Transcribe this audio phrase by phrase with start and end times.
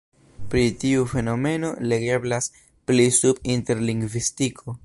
[0.53, 4.79] Pri tiu fenomeno legeblas pli sub interlingvistiko.